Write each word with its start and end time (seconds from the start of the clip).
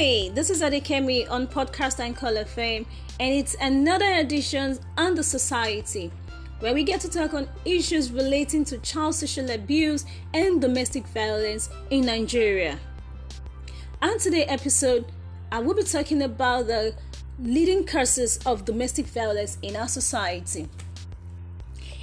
Hi, 0.00 0.30
this 0.32 0.48
is 0.48 0.62
Adekemi 0.62 1.28
on 1.28 1.48
Podcast 1.48 1.98
and 1.98 2.16
Color 2.16 2.44
Fame, 2.44 2.86
and 3.18 3.34
it's 3.34 3.56
another 3.60 4.06
edition 4.14 4.78
on 4.96 5.16
the 5.16 5.24
society 5.24 6.12
where 6.60 6.72
we 6.72 6.84
get 6.84 7.00
to 7.00 7.10
talk 7.10 7.34
on 7.34 7.48
issues 7.64 8.12
relating 8.12 8.64
to 8.66 8.78
child 8.78 9.16
sexual 9.16 9.50
abuse 9.50 10.04
and 10.32 10.60
domestic 10.60 11.04
violence 11.08 11.68
in 11.90 12.06
Nigeria. 12.06 12.78
On 14.00 14.16
today's 14.20 14.46
episode, 14.48 15.04
I 15.50 15.58
will 15.58 15.74
be 15.74 15.82
talking 15.82 16.22
about 16.22 16.68
the 16.68 16.94
leading 17.40 17.84
causes 17.84 18.38
of 18.46 18.64
domestic 18.64 19.06
violence 19.06 19.58
in 19.62 19.74
our 19.74 19.88
society. 19.88 20.68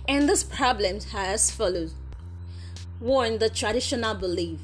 And 0.05 0.27
this 0.27 0.43
problem 0.43 0.99
has 1.13 1.49
followed. 1.49 1.93
One, 2.99 3.37
the 3.37 3.49
traditional 3.49 4.15
belief. 4.15 4.59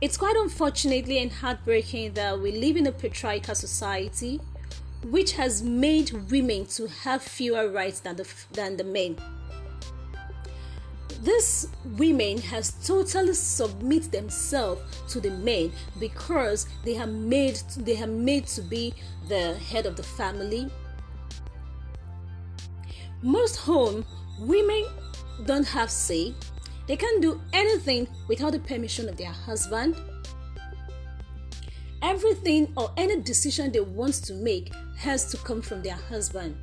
It's 0.00 0.16
quite 0.16 0.36
unfortunately 0.36 1.18
and 1.18 1.30
heartbreaking 1.30 2.14
that 2.14 2.40
we 2.40 2.52
live 2.52 2.76
in 2.76 2.86
a 2.86 2.92
patriarchal 2.92 3.54
society 3.54 4.40
which 5.04 5.32
has 5.32 5.62
made 5.62 6.10
women 6.30 6.66
to 6.66 6.88
have 6.88 7.22
fewer 7.22 7.70
rights 7.70 8.00
than 8.00 8.16
the, 8.16 8.26
than 8.52 8.76
the 8.76 8.84
men. 8.84 9.16
This 11.20 11.68
women 11.96 12.38
has 12.38 12.72
totally 12.86 13.34
submit 13.34 14.10
themselves 14.10 14.82
to 15.08 15.20
the 15.20 15.30
men 15.30 15.72
because 16.00 16.66
they 16.84 16.98
are 16.98 17.06
made 17.06 17.60
they 17.78 18.02
are 18.02 18.06
made 18.06 18.46
to 18.48 18.62
be 18.62 18.92
the 19.28 19.54
head 19.54 19.86
of 19.86 19.96
the 19.96 20.02
family. 20.02 20.68
Most 23.22 23.56
home 23.56 24.04
women 24.38 24.84
don't 25.46 25.66
have 25.66 25.90
say 25.90 26.34
they 26.86 26.96
can't 26.96 27.22
do 27.22 27.40
anything 27.52 28.06
without 28.28 28.52
the 28.52 28.58
permission 28.58 29.08
of 29.08 29.16
their 29.16 29.32
husband. 29.32 29.96
Everything 32.02 32.72
or 32.76 32.92
any 32.96 33.20
decision 33.20 33.72
they 33.72 33.80
want 33.80 34.14
to 34.24 34.34
make 34.34 34.72
has 34.98 35.30
to 35.30 35.38
come 35.38 35.62
from 35.62 35.82
their 35.82 35.96
husband. 35.96 36.54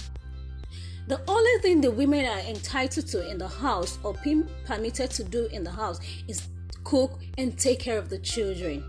The 1.08 1.20
only 1.28 1.62
thing 1.62 1.82
the 1.82 1.92
women 1.92 2.26
are 2.26 2.40
entitled 2.40 3.08
to 3.08 3.28
in 3.30 3.38
the 3.38 3.48
house 3.48 3.98
or 4.04 4.14
being 4.24 4.48
permitted 4.66 5.10
to 5.12 5.24
do 5.24 5.48
in 5.48 5.64
the 5.64 5.72
house 5.72 6.00
is 6.28 6.48
cook 6.84 7.20
and 7.38 7.58
take 7.58 7.80
care 7.80 7.98
of 7.98 8.10
the 8.10 8.20
children. 8.20 8.84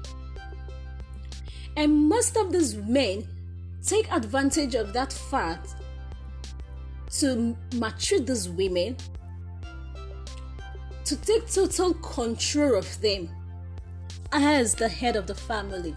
And 1.77 2.08
most 2.08 2.36
of 2.36 2.53
these 2.53 2.75
men 2.75 3.27
take 3.84 4.12
advantage 4.12 4.75
of 4.75 4.92
that 4.92 5.12
fact 5.12 5.75
to 7.19 7.56
maltreat 7.75 8.27
these 8.27 8.48
women 8.48 8.97
to 11.12 11.27
take 11.27 11.46
total 11.52 11.92
control 11.94 12.74
of 12.74 13.00
them 13.02 13.28
as 14.32 14.74
the 14.74 14.88
head 14.88 15.14
of 15.14 15.27
the 15.27 15.34
family. 15.34 15.94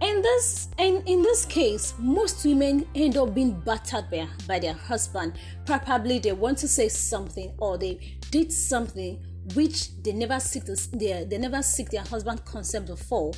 In 0.00 0.22
this 0.22 0.70
and 0.78 1.06
in 1.06 1.20
this 1.20 1.44
case, 1.44 1.92
most 1.98 2.46
women 2.46 2.86
end 2.94 3.18
up 3.18 3.34
being 3.34 3.60
battered 3.60 4.10
by, 4.10 4.26
by 4.46 4.58
their 4.60 4.72
husband. 4.72 5.34
Probably 5.66 6.20
they 6.20 6.32
want 6.32 6.56
to 6.58 6.68
say 6.68 6.88
something 6.88 7.52
or 7.58 7.76
they 7.76 8.16
did 8.30 8.50
something 8.50 9.22
which 9.54 10.02
they 10.02 10.12
never 10.12 10.40
seek 10.40 10.64
this, 10.64 10.86
they, 10.86 11.26
they 11.28 11.36
never 11.36 11.62
seek 11.62 11.90
their 11.90 12.04
husband 12.04 12.46
consent 12.46 12.86
before. 12.86 13.32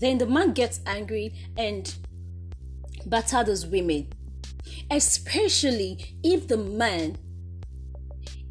Then 0.00 0.16
the 0.16 0.26
man 0.26 0.54
gets 0.54 0.80
angry 0.86 1.34
and 1.58 1.94
batter 3.04 3.44
those 3.44 3.66
women. 3.66 4.08
Especially 4.90 6.16
if 6.22 6.48
the 6.48 6.56
man 6.56 7.18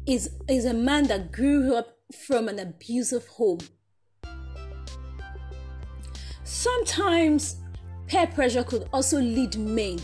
is, 0.08 0.30
is 0.48 0.64
a 0.64 0.72
man 0.72 1.04
that 1.08 1.30
grew 1.30 1.76
up 1.76 1.98
from 2.26 2.48
an 2.48 2.58
abusive 2.58 3.26
home. 3.26 3.58
Sometimes 6.44 7.56
peer 8.06 8.26
pressure 8.26 8.64
could 8.64 8.88
also 8.90 9.20
lead 9.20 9.58
men 9.58 9.98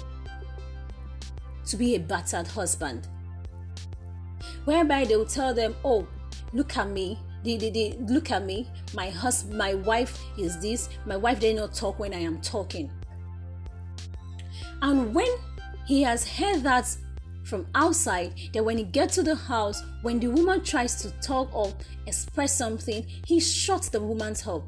to 1.66 1.76
be 1.78 1.94
a 1.94 1.98
battered 1.98 2.46
husband, 2.46 3.08
whereby 4.66 5.06
they 5.06 5.16
will 5.16 5.24
tell 5.24 5.54
them, 5.54 5.74
"Oh, 5.82 6.06
look 6.52 6.76
at 6.76 6.90
me, 6.90 7.18
look 7.42 8.30
at 8.30 8.44
me. 8.44 8.68
My 8.92 9.08
husband, 9.08 9.56
my 9.56 9.72
wife 9.72 10.22
is 10.36 10.60
this. 10.60 10.90
My 11.06 11.16
wife 11.16 11.40
did 11.40 11.56
not 11.56 11.72
talk 11.74 11.98
when 11.98 12.12
I 12.12 12.20
am 12.20 12.42
talking." 12.42 12.90
And 14.82 15.14
when 15.14 15.28
he 15.86 16.02
has 16.02 16.28
heard 16.28 16.62
that 16.64 16.94
from 17.54 17.68
outside 17.76 18.34
that 18.52 18.64
when 18.64 18.76
he 18.76 18.82
gets 18.82 19.14
to 19.14 19.22
the 19.22 19.36
house, 19.36 19.84
when 20.02 20.18
the 20.18 20.26
woman 20.26 20.60
tries 20.64 21.00
to 21.00 21.12
talk 21.20 21.54
or 21.54 21.72
express 22.08 22.58
something, 22.58 23.06
he 23.28 23.38
shuts 23.38 23.88
the 23.88 24.00
woman's 24.00 24.44
up. 24.44 24.64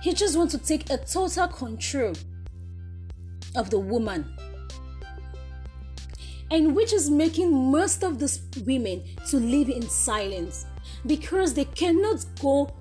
He 0.00 0.14
just 0.14 0.36
wants 0.36 0.54
to 0.54 0.64
take 0.64 0.88
a 0.90 0.96
total 0.96 1.48
control 1.48 2.12
of 3.56 3.68
the 3.70 3.80
woman. 3.80 4.32
And 6.52 6.76
which 6.76 6.92
is 6.92 7.10
making 7.10 7.52
most 7.52 8.04
of 8.04 8.20
these 8.20 8.42
women 8.64 9.02
to 9.30 9.38
live 9.38 9.68
in 9.68 9.82
silence 9.88 10.66
because 11.04 11.52
they 11.52 11.64
cannot 11.64 12.24
go 12.40 12.72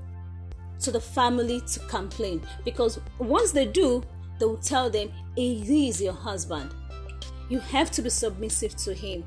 to 0.81 0.91
the 0.91 1.01
family 1.01 1.59
to 1.71 1.79
complain 1.87 2.43
because 2.63 2.99
once 3.17 3.51
they 3.51 3.65
do, 3.65 4.03
they 4.37 4.45
will 4.45 4.57
tell 4.57 4.91
them, 4.91 5.11
he 5.35 5.89
is 5.89 5.99
your 5.99 6.13
husband 6.13 6.69
you 7.49 7.59
have 7.59 7.91
to 7.91 8.01
be 8.01 8.09
submissive 8.09 8.75
to 8.77 8.93
him. 8.93 9.23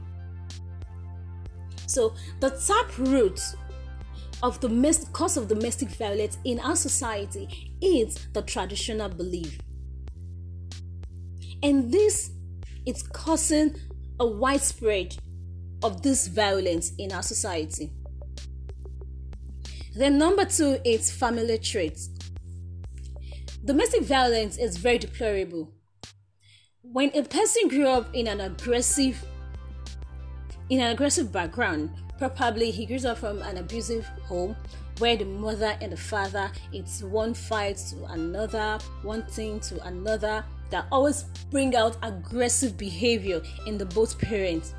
So, 1.86 2.14
the 2.40 2.50
tap 2.50 2.98
root 2.98 3.40
of 4.42 4.60
the 4.60 5.08
cause 5.12 5.36
of 5.36 5.48
domestic 5.48 5.88
violence 5.90 6.38
in 6.44 6.60
our 6.60 6.76
society 6.76 7.74
is 7.80 8.28
the 8.34 8.42
traditional 8.42 9.08
belief. 9.08 9.58
And 11.62 11.90
this 11.90 12.30
is 12.86 13.02
causing 13.02 13.74
a 14.20 14.26
widespread 14.26 15.16
of 15.82 16.02
this 16.02 16.28
violence 16.28 16.92
in 16.98 17.12
our 17.12 17.22
society. 17.22 17.90
Then, 19.94 20.18
number 20.18 20.44
two 20.44 20.78
is 20.84 21.10
family 21.10 21.58
traits. 21.58 22.10
Domestic 23.64 24.02
violence 24.02 24.56
is 24.56 24.76
very 24.76 24.98
deplorable 24.98 25.72
when 26.92 27.10
a 27.14 27.22
person 27.22 27.68
grew 27.68 27.86
up 27.86 28.08
in 28.14 28.26
an 28.26 28.40
aggressive 28.40 29.22
in 30.70 30.80
an 30.80 30.90
aggressive 30.90 31.30
background 31.30 31.90
probably 32.18 32.70
he 32.70 32.86
grows 32.86 33.04
up 33.04 33.18
from 33.18 33.42
an 33.42 33.58
abusive 33.58 34.06
home 34.24 34.56
where 34.98 35.16
the 35.16 35.24
mother 35.24 35.76
and 35.82 35.92
the 35.92 35.96
father 35.96 36.50
it's 36.72 37.02
one 37.02 37.34
fight 37.34 37.76
to 37.76 38.04
another 38.06 38.78
one 39.02 39.22
thing 39.26 39.60
to 39.60 39.80
another 39.86 40.42
that 40.70 40.86
always 40.90 41.24
bring 41.50 41.76
out 41.76 41.96
aggressive 42.02 42.76
behavior 42.76 43.40
in 43.66 43.78
the 43.78 43.86
both 43.86 44.18
parents. 44.18 44.74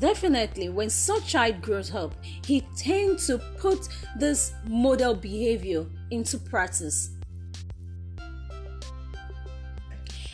Definitely 0.00 0.68
when 0.68 0.90
such 0.90 1.26
child 1.26 1.62
grows 1.62 1.94
up 1.94 2.14
he 2.44 2.62
tends 2.76 3.26
to 3.26 3.38
put 3.58 3.88
this 4.16 4.52
model 4.66 5.14
behavior 5.14 5.86
into 6.10 6.38
practice 6.38 7.10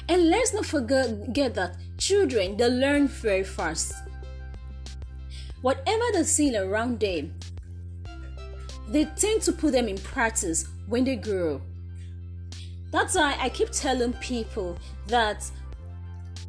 And 0.09 0.29
let's 0.29 0.53
not 0.53 0.67
forget 0.67 1.55
that 1.55 1.77
children 1.97 2.57
they 2.57 2.69
learn 2.69 3.09
very 3.09 3.45
fast. 3.45 3.95
Whatever 5.63 6.05
they 6.13 6.25
see 6.25 6.55
around 6.57 7.01
them, 7.01 7.35
they 8.89 9.07
tend 9.07 9.41
to 9.43 9.53
put 9.53 9.73
them 9.73 9.89
in 9.89 9.97
practice 9.97 10.69
when 10.87 11.05
they 11.05 11.17
grow. 11.17 11.63
That's 12.93 13.15
why 13.15 13.37
I 13.41 13.49
keep 13.49 13.71
telling 13.71 14.13
people 14.15 14.79
that 15.07 15.51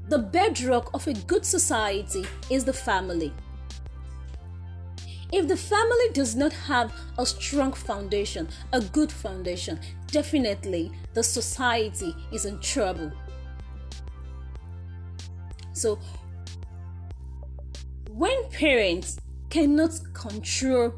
the 0.10 0.20
bedrock 0.20 0.94
of 0.94 1.08
a 1.08 1.14
good 1.14 1.46
society 1.46 2.26
is 2.50 2.66
the 2.66 2.74
family. 2.74 3.34
If 5.32 5.48
the 5.48 5.58
family 5.58 6.10
does 6.14 6.36
not 6.36 6.54
have 6.54 6.94
a 7.18 7.26
strong 7.26 7.74
foundation, 7.74 8.48
a 8.74 8.82
good 8.82 9.12
foundation, 9.12 9.80
definitely 10.08 10.92
the 11.14 11.24
society 11.24 12.14
is 12.32 12.46
in 12.46 12.60
trouble. 12.60 13.12
So, 15.76 16.00
when 18.10 18.50
parents 18.50 19.18
cannot 19.50 19.92
control 20.14 20.94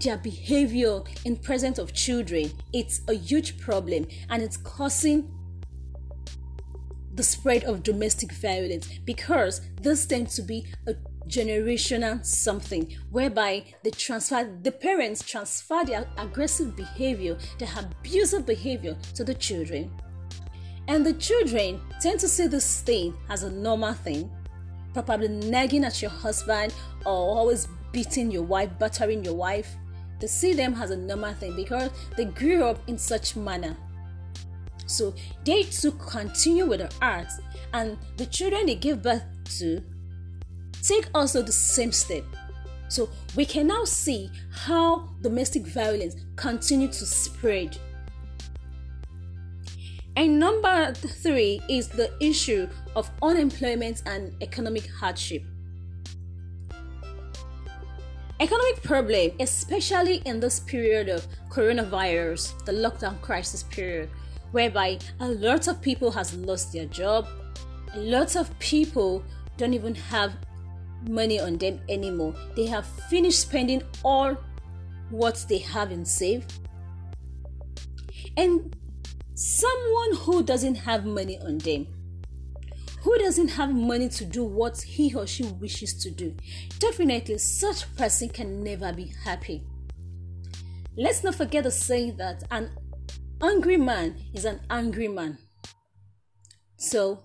their 0.00 0.16
behavior 0.16 1.00
in 1.24 1.36
presence 1.36 1.78
of 1.78 1.92
children, 1.92 2.52
it's 2.72 3.00
a 3.08 3.14
huge 3.14 3.58
problem 3.58 4.06
and 4.30 4.42
it's 4.42 4.56
causing 4.56 5.32
the 7.14 7.22
spread 7.22 7.64
of 7.64 7.82
domestic 7.82 8.30
violence 8.32 8.86
because 9.04 9.60
this 9.80 10.06
tends 10.06 10.36
to 10.36 10.42
be 10.42 10.66
a 10.86 10.94
generational 11.26 12.24
something 12.24 12.94
whereby 13.10 13.64
they 13.82 13.90
transfer 13.90 14.56
the 14.62 14.70
parents 14.70 15.24
transfer 15.24 15.84
their 15.84 16.06
aggressive 16.18 16.76
behavior 16.76 17.36
their 17.58 17.70
abusive 17.76 18.46
behavior 18.46 18.96
to 19.12 19.24
the 19.24 19.34
children 19.34 19.90
and 20.88 21.04
the 21.04 21.14
children 21.14 21.80
tend 22.00 22.20
to 22.20 22.28
see 22.28 22.46
this 22.46 22.80
thing 22.80 23.14
as 23.28 23.42
a 23.42 23.50
normal 23.50 23.92
thing, 23.92 24.30
probably 24.92 25.28
nagging 25.28 25.84
at 25.84 26.00
your 26.00 26.10
husband 26.10 26.74
or 27.04 27.12
always 27.12 27.68
beating 27.92 28.30
your 28.30 28.42
wife, 28.42 28.70
battering 28.78 29.24
your 29.24 29.34
wife. 29.34 29.74
They 30.20 30.26
see 30.26 30.54
them 30.54 30.74
as 30.74 30.90
a 30.90 30.96
normal 30.96 31.34
thing 31.34 31.56
because 31.56 31.90
they 32.16 32.24
grew 32.24 32.64
up 32.64 32.78
in 32.86 32.98
such 32.98 33.36
manner. 33.36 33.76
So 34.86 35.14
they 35.44 35.64
too 35.64 35.92
continue 35.92 36.64
with 36.64 36.80
the 36.80 36.90
arts, 37.02 37.40
and 37.72 37.98
the 38.16 38.26
children 38.26 38.66
they 38.66 38.76
give 38.76 39.02
birth 39.02 39.24
to 39.58 39.82
take 40.82 41.08
also 41.14 41.42
the 41.42 41.52
same 41.52 41.90
step. 41.90 42.24
So 42.88 43.10
we 43.34 43.44
can 43.44 43.66
now 43.66 43.84
see 43.84 44.30
how 44.52 45.08
domestic 45.20 45.66
violence 45.66 46.14
continue 46.36 46.86
to 46.86 47.06
spread. 47.06 47.76
And 50.16 50.38
number 50.38 50.94
three 50.94 51.60
is 51.68 51.88
the 51.88 52.10
issue 52.20 52.68
of 52.94 53.10
unemployment 53.22 54.02
and 54.06 54.34
economic 54.42 54.88
hardship. 54.90 55.42
Economic 58.40 58.82
problem, 58.82 59.32
especially 59.40 60.22
in 60.24 60.40
this 60.40 60.60
period 60.60 61.10
of 61.10 61.26
coronavirus, 61.50 62.64
the 62.64 62.72
lockdown 62.72 63.20
crisis 63.20 63.62
period, 63.64 64.08
whereby 64.52 64.98
a 65.20 65.28
lot 65.28 65.68
of 65.68 65.82
people 65.82 66.10
has 66.10 66.34
lost 66.34 66.72
their 66.72 66.86
job, 66.86 67.28
a 67.94 67.98
lot 67.98 68.36
of 68.36 68.58
people 68.58 69.22
don't 69.58 69.74
even 69.74 69.94
have 69.94 70.32
money 71.08 71.38
on 71.38 71.58
them 71.58 71.78
anymore. 71.90 72.34
They 72.54 72.66
have 72.66 72.86
finished 73.10 73.40
spending 73.40 73.82
all 74.02 74.36
what 75.10 75.44
they 75.48 75.58
have 75.58 75.92
in 75.92 76.04
save. 76.04 76.46
And 78.36 78.74
someone 79.36 80.16
who 80.16 80.42
doesn't 80.42 80.74
have 80.74 81.04
money 81.04 81.38
on 81.40 81.58
them 81.58 81.86
who 83.06 83.16
doesn't 83.18 83.50
have 83.50 83.72
money 83.72 84.08
to 84.08 84.24
do 84.24 84.42
what 84.42 84.80
he 84.80 85.14
or 85.14 85.28
she 85.28 85.44
wishes 85.44 85.94
to 85.94 86.10
do. 86.10 86.34
Definitely, 86.80 87.38
such 87.38 87.94
person 87.94 88.28
can 88.28 88.64
never 88.64 88.92
be 88.92 89.12
happy. 89.22 89.62
Let's 90.96 91.22
not 91.22 91.36
forget 91.36 91.62
to 91.62 91.70
say 91.70 92.10
that 92.10 92.42
an 92.50 92.68
angry 93.40 93.76
man 93.76 94.16
is 94.34 94.44
an 94.44 94.58
angry 94.70 95.06
man. 95.06 95.38
So, 96.78 97.22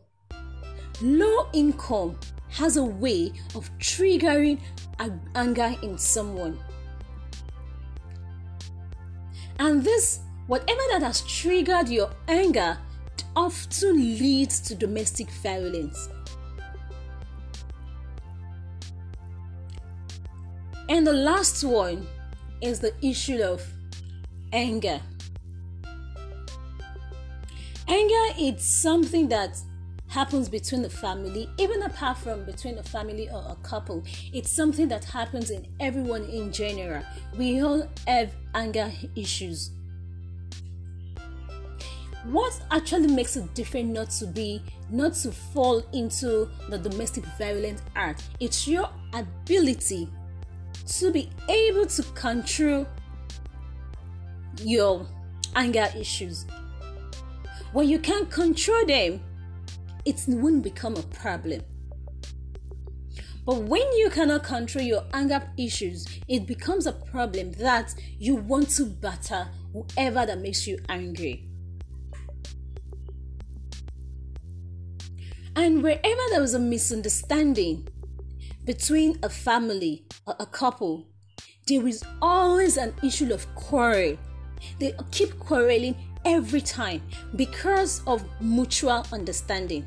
low 1.01 1.47
income 1.51 2.19
has 2.49 2.77
a 2.77 2.83
way 2.83 3.31
of 3.55 3.71
triggering 3.79 4.59
anger 5.33 5.75
in 5.81 5.97
someone. 5.97 6.59
And 9.57 9.83
this, 9.83 10.19
whatever 10.51 10.81
that 10.91 11.01
has 11.01 11.21
triggered 11.21 11.87
your 11.87 12.09
anger, 12.27 12.77
often 13.37 13.95
leads 13.95 14.59
to 14.59 14.75
domestic 14.75 15.29
violence. 15.29 16.09
And 20.89 21.07
the 21.07 21.13
last 21.13 21.63
one 21.63 22.05
is 22.59 22.81
the 22.81 22.93
issue 23.01 23.41
of 23.41 23.65
anger. 24.51 24.99
Anger 27.87 28.35
is 28.37 28.61
something 28.61 29.29
that 29.29 29.57
happens 30.09 30.49
between 30.49 30.81
the 30.81 30.89
family, 30.89 31.47
even 31.59 31.81
apart 31.83 32.17
from 32.17 32.43
between 32.43 32.77
a 32.77 32.83
family 32.83 33.29
or 33.29 33.41
a 33.47 33.55
couple. 33.63 34.03
It's 34.33 34.51
something 34.51 34.89
that 34.89 35.05
happens 35.05 35.49
in 35.49 35.65
everyone 35.79 36.25
in 36.25 36.51
general. 36.51 37.03
We 37.37 37.61
all 37.61 37.87
have 38.05 38.33
anger 38.53 38.91
issues 39.15 39.71
what 42.25 42.59
actually 42.71 43.07
makes 43.07 43.35
it 43.35 43.53
different 43.53 43.89
not 43.89 44.09
to 44.09 44.27
be 44.27 44.61
not 44.89 45.13
to 45.13 45.31
fall 45.31 45.83
into 45.93 46.47
the 46.69 46.77
domestic 46.77 47.23
violent 47.37 47.81
art 47.95 48.21
it's 48.39 48.67
your 48.67 48.89
ability 49.13 50.07
to 50.85 51.11
be 51.11 51.29
able 51.49 51.85
to 51.85 52.03
control 52.13 52.85
your 54.63 55.05
anger 55.55 55.87
issues. 55.97 56.45
When 57.73 57.87
you 57.87 57.99
can't 57.99 58.29
control 58.29 58.85
them 58.85 59.21
it 60.05 60.23
won't 60.27 60.63
become 60.63 60.95
a 60.95 61.03
problem. 61.03 61.61
But 63.45 63.63
when 63.63 63.81
you 63.97 64.09
cannot 64.09 64.43
control 64.43 64.83
your 64.83 65.03
anger 65.13 65.41
issues, 65.57 66.07
it 66.27 66.45
becomes 66.45 66.85
a 66.85 66.91
problem 66.91 67.51
that 67.53 67.93
you 68.19 68.35
want 68.35 68.69
to 68.71 68.85
batter 68.85 69.47
whoever 69.73 70.25
that 70.25 70.39
makes 70.39 70.67
you 70.67 70.79
angry. 70.89 71.50
And 75.55 75.83
wherever 75.83 76.21
there 76.29 76.41
was 76.41 76.53
a 76.53 76.59
misunderstanding 76.59 77.87
between 78.63 79.17
a 79.21 79.29
family 79.29 80.05
or 80.25 80.35
a 80.39 80.45
couple, 80.45 81.07
there 81.67 81.85
is 81.87 82.03
always 82.21 82.77
an 82.77 82.93
issue 83.03 83.33
of 83.33 83.53
quarrel. 83.55 84.17
They 84.79 84.93
keep 85.11 85.37
quarreling 85.39 85.95
every 86.25 86.61
time 86.61 87.01
because 87.35 88.01
of 88.07 88.23
mutual 88.39 89.05
understanding. 89.11 89.85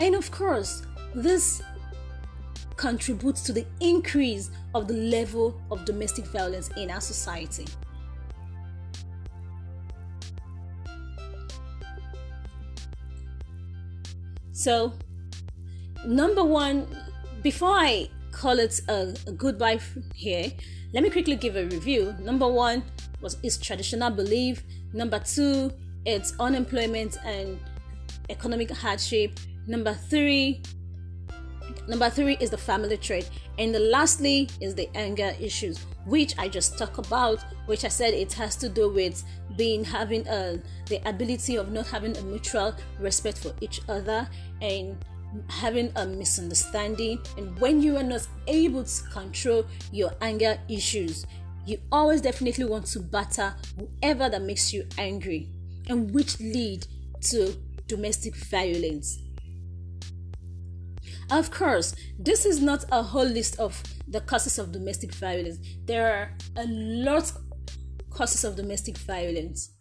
And 0.00 0.14
of 0.14 0.30
course, 0.30 0.82
this 1.14 1.62
contributes 2.76 3.42
to 3.42 3.52
the 3.52 3.66
increase 3.80 4.50
of 4.74 4.88
the 4.88 4.94
level 4.94 5.60
of 5.70 5.84
domestic 5.84 6.24
violence 6.26 6.70
in 6.76 6.90
our 6.90 7.00
society. 7.00 7.66
So, 14.62 14.92
number 16.06 16.44
one, 16.44 16.86
before 17.42 17.74
I 17.74 18.08
call 18.30 18.60
it 18.60 18.80
a, 18.88 19.12
a 19.26 19.32
goodbye 19.32 19.80
here, 20.14 20.52
let 20.92 21.02
me 21.02 21.10
quickly 21.10 21.34
give 21.34 21.56
a 21.56 21.64
review. 21.64 22.14
Number 22.20 22.46
one 22.46 22.84
was 23.20 23.38
its 23.42 23.58
traditional 23.58 24.10
belief. 24.10 24.62
Number 24.92 25.18
two, 25.18 25.72
it's 26.06 26.34
unemployment 26.38 27.16
and 27.24 27.58
economic 28.30 28.70
hardship. 28.70 29.40
Number 29.66 29.94
three, 29.94 30.62
number 31.92 32.08
three 32.08 32.38
is 32.40 32.48
the 32.48 32.56
family 32.56 32.96
trait, 32.96 33.28
and 33.58 33.74
the 33.74 33.78
lastly 33.78 34.48
is 34.62 34.74
the 34.74 34.88
anger 34.96 35.34
issues, 35.38 35.78
which 36.06 36.34
I 36.38 36.48
just 36.48 36.78
talked 36.78 36.96
about. 36.96 37.44
Which 37.66 37.84
I 37.84 37.88
said 37.88 38.14
it 38.14 38.32
has 38.32 38.56
to 38.56 38.68
do 38.70 38.88
with 38.88 39.22
being 39.58 39.84
having 39.84 40.26
a 40.26 40.58
the 40.86 41.06
ability 41.06 41.56
of 41.56 41.70
not 41.70 41.86
having 41.86 42.16
a 42.16 42.22
mutual 42.22 42.74
respect 42.98 43.38
for 43.38 43.52
each 43.60 43.82
other 43.90 44.26
and 44.62 44.96
having 45.48 45.92
a 45.96 46.06
misunderstanding 46.06 47.18
and 47.38 47.58
when 47.58 47.80
you 47.80 47.96
are 47.96 48.02
not 48.02 48.26
able 48.46 48.84
to 48.84 49.02
control 49.04 49.64
your 49.90 50.12
anger 50.20 50.58
issues 50.68 51.24
you 51.64 51.78
always 51.90 52.20
definitely 52.20 52.66
want 52.66 52.84
to 52.84 53.00
batter 53.00 53.54
whoever 53.78 54.28
that 54.28 54.42
makes 54.42 54.74
you 54.74 54.86
angry 54.98 55.48
and 55.88 56.12
which 56.12 56.38
lead 56.38 56.86
to 57.22 57.54
domestic 57.86 58.36
violence 58.36 59.20
of 61.38 61.50
course 61.50 61.94
this 62.18 62.44
is 62.46 62.60
not 62.60 62.84
a 62.92 63.02
whole 63.02 63.24
list 63.24 63.58
of 63.58 63.82
the 64.08 64.20
causes 64.20 64.58
of 64.58 64.72
domestic 64.72 65.12
violence 65.14 65.58
there 65.84 66.12
are 66.14 66.62
a 66.62 66.66
lot 66.66 67.32
causes 68.10 68.44
of 68.44 68.56
domestic 68.56 68.96
violence 68.98 69.72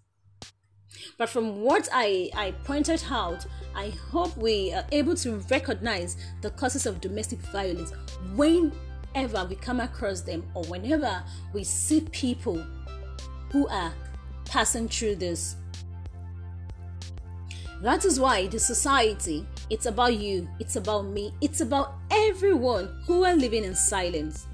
but 1.18 1.30
from 1.30 1.62
what 1.62 1.88
I, 1.92 2.30
I 2.36 2.52
pointed 2.64 3.04
out, 3.10 3.46
I 3.76 3.90
hope 3.90 4.36
we 4.38 4.74
are 4.74 4.86
able 4.92 5.16
to 5.16 5.38
recognize 5.50 6.18
the 6.42 6.50
causes 6.52 6.86
of 6.86 7.02
domestic 7.02 7.40
violence 7.40 7.92
whenever 8.36 9.46
we 9.46 9.56
come 9.56 9.80
across 9.80 10.22
them 10.22 10.44
or 10.54 10.64
whenever 10.66 11.24
we 11.54 11.64
see 11.64 12.02
people 12.12 12.64
who 13.52 13.68
are 13.68 13.94
passing 14.46 14.88
through 14.88 15.16
this. 15.16 15.56
That 17.82 18.06
is 18.06 18.20
why 18.20 18.48
the 18.48 18.60
society, 18.60 19.46
it's 19.72 19.86
about 19.86 20.16
you, 20.16 20.48
it's 20.60 20.76
about 20.76 21.06
me, 21.06 21.34
it's 21.42 21.62
about 21.62 21.96
everyone 22.12 23.02
who 23.08 23.24
are 23.24 23.36
living 23.36 23.64
in 23.64 23.74
silence. 23.74 24.46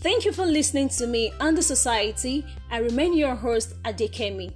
Thank 0.00 0.24
you 0.24 0.32
for 0.32 0.44
listening 0.44 0.88
to 0.98 1.06
me 1.06 1.32
and 1.38 1.56
the 1.56 1.62
society. 1.62 2.44
I 2.72 2.78
remain 2.78 3.16
your 3.16 3.36
host, 3.36 3.80
Adekemi. 3.84 4.52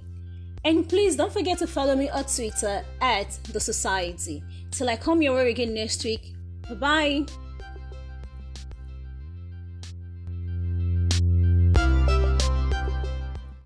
And 0.65 0.89
please 0.89 1.15
don't 1.15 1.31
forget 1.31 1.57
to 1.59 1.67
follow 1.67 1.95
me 1.95 2.09
on 2.09 2.25
Twitter 2.25 2.83
at 2.99 3.31
the 3.53 3.59
society. 3.61 4.43
Till 4.71 4.89
I 4.89 4.97
come 4.97 5.21
your 5.21 5.35
way 5.35 5.49
again 5.49 5.73
next 5.73 6.03
week. 6.03 6.33
Bye 6.67 6.75
bye. 6.75 7.46